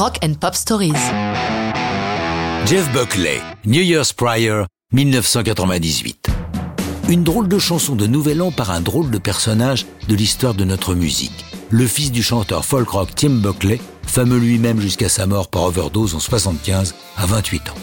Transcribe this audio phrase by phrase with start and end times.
[0.00, 0.94] Rock and Pop Stories.
[2.64, 6.30] Jeff Buckley, New Year's Prior, 1998.
[7.10, 10.64] Une drôle de chanson de Nouvel An par un drôle de personnage de l'histoire de
[10.64, 11.44] notre musique.
[11.68, 16.14] Le fils du chanteur folk rock Tim Buckley, fameux lui-même jusqu'à sa mort par overdose
[16.14, 17.74] en 75 à 28 ans.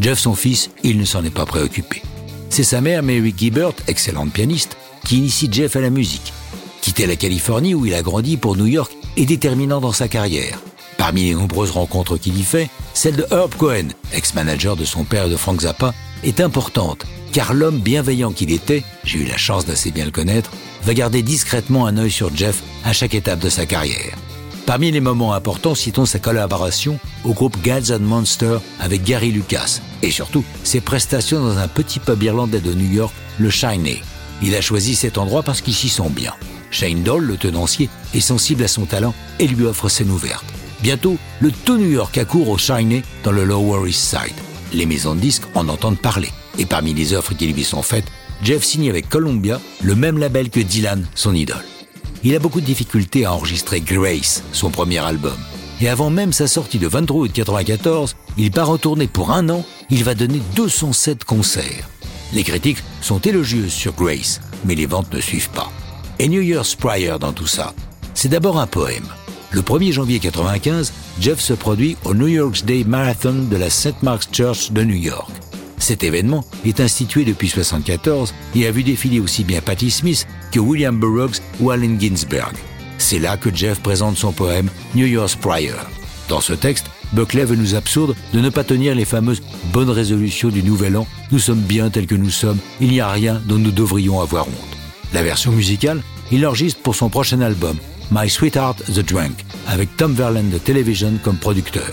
[0.00, 2.00] Jeff, son fils, il ne s'en est pas préoccupé.
[2.48, 6.32] C'est sa mère, Mary Gibbert, excellente pianiste, qui initie Jeff à la musique.
[6.80, 10.58] Quitter la Californie où il a grandi pour New York est déterminant dans sa carrière.
[10.98, 15.26] Parmi les nombreuses rencontres qu'il y fait, celle de Herb Cohen, ex-manager de son père
[15.26, 15.94] et de Frank Zappa,
[16.24, 20.50] est importante, car l'homme bienveillant qu'il était, j'ai eu la chance d'assez bien le connaître,
[20.84, 24.16] va garder discrètement un œil sur Jeff à chaque étape de sa carrière.
[24.64, 29.80] Parmi les moments importants, citons sa collaboration au groupe Gods and Monsters avec Gary Lucas,
[30.02, 34.00] et surtout ses prestations dans un petit pub irlandais de New York, le Shiny.
[34.42, 36.32] Il a choisi cet endroit parce qu'il s'y sent bien.
[36.70, 40.44] Shane Doll, le tenancier, est sensible à son talent et lui offre scène ouverte.
[40.82, 44.34] Bientôt, le tout New York accourt au Shiny dans le Lower East Side.
[44.72, 46.28] Les maisons de disques en entendent parler.
[46.58, 48.06] Et parmi les offres qui lui sont faites,
[48.42, 51.64] Jeff signe avec Columbia, le même label que Dylan, son idole.
[52.22, 55.36] Il a beaucoup de difficultés à enregistrer Grace, son premier album.
[55.80, 59.48] Et avant même sa sortie de 23 août 1994, il part en tournée pour un
[59.50, 61.88] an, il va donner 207 concerts.
[62.32, 65.70] Les critiques sont élogieuses sur Grace, mais les ventes ne suivent pas.
[66.18, 67.74] Et New Year's Prior dans tout ça,
[68.14, 69.06] c'est d'abord un poème.
[69.52, 74.02] Le 1er janvier 1995, Jeff se produit au New York's Day Marathon de la St.
[74.02, 75.30] Mark's Church de New York.
[75.78, 80.58] Cet événement est institué depuis 1974 et a vu défiler aussi bien Patti Smith que
[80.58, 82.54] William Burroughs ou Allen Ginsberg.
[82.98, 85.86] C'est là que Jeff présente son poème New Year's Prior.
[86.28, 90.48] Dans ce texte, Buckley veut nous absurde de ne pas tenir les fameuses bonnes résolutions
[90.48, 91.06] du Nouvel An.
[91.30, 94.48] Nous sommes bien tels que nous sommes, il n'y a rien dont nous devrions avoir
[94.48, 94.76] honte.
[95.12, 97.76] La version musicale, il enregistre pour son prochain album,
[98.12, 101.92] My Sweetheart the Drunk, avec Tom Verlaine de Television comme producteur.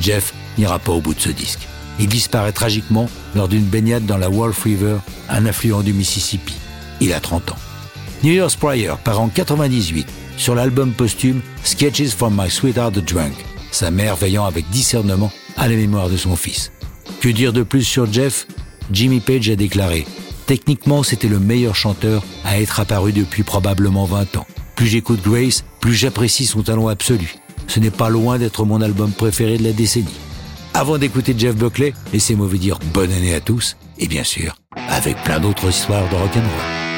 [0.00, 1.68] Jeff n'ira pas au bout de ce disque.
[1.98, 4.96] Il disparaît tragiquement lors d'une baignade dans la Wolf River,
[5.28, 6.54] un affluent du Mississippi.
[7.02, 7.58] Il a 30 ans.
[8.24, 10.06] New Year's Prior part en 98
[10.38, 13.34] sur l'album posthume Sketches from My Sweetheart the Drunk,
[13.70, 16.72] sa mère veillant avec discernement à la mémoire de son fils.
[17.20, 18.46] Que dire de plus sur Jeff?
[18.90, 20.06] Jimmy Page a déclaré
[20.46, 24.46] Techniquement, c'était le meilleur chanteur à être apparu depuis probablement 20 ans.
[24.80, 27.34] Plus j'écoute Grace, plus j'apprécie son talent absolu.
[27.66, 30.18] Ce n'est pas loin d'être mon album préféré de la décennie.
[30.72, 34.56] Avant d'écouter Jeff Buckley, laissez-moi vous dire bonne année à tous, et bien sûr,
[34.88, 36.89] avec plein d'autres histoires de rock'n'roll.